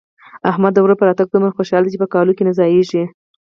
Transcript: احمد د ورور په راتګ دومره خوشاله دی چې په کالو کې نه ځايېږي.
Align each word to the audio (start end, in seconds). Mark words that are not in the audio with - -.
احمد 0.49 0.71
د 0.73 0.77
ورور 0.81 0.97
په 0.99 1.05
راتګ 1.09 1.27
دومره 1.31 1.55
خوشاله 1.57 1.83
دی 1.85 1.91
چې 1.93 2.01
په 2.03 2.07
کالو 2.13 2.35
کې 2.37 2.43
نه 2.47 2.53
ځايېږي. 2.57 3.03